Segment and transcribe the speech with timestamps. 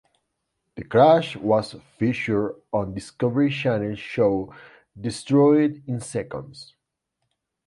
[0.77, 4.51] The crash was featured on Discovery Channel show
[4.99, 6.73] Destroyed in Seconds.